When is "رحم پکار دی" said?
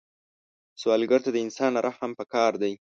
1.87-2.73